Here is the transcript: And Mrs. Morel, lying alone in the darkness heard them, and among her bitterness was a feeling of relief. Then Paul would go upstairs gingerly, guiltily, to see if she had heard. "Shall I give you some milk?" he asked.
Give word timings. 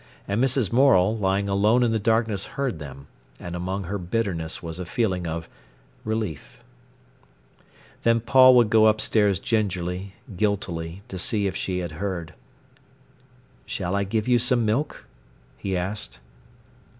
And 0.27 0.43
Mrs. 0.43 0.73
Morel, 0.73 1.15
lying 1.15 1.47
alone 1.47 1.83
in 1.83 1.91
the 1.91 1.99
darkness 1.99 2.45
heard 2.57 2.79
them, 2.79 3.05
and 3.39 3.55
among 3.55 3.83
her 3.83 3.99
bitterness 3.99 4.63
was 4.63 4.79
a 4.79 4.85
feeling 4.87 5.27
of 5.27 5.47
relief. 6.03 6.59
Then 8.01 8.19
Paul 8.19 8.55
would 8.55 8.71
go 8.71 8.87
upstairs 8.87 9.37
gingerly, 9.37 10.15
guiltily, 10.35 11.03
to 11.07 11.19
see 11.19 11.45
if 11.45 11.55
she 11.55 11.77
had 11.81 11.91
heard. 12.01 12.33
"Shall 13.67 13.95
I 13.95 14.03
give 14.03 14.27
you 14.27 14.39
some 14.39 14.65
milk?" 14.65 15.05
he 15.55 15.77
asked. 15.77 16.19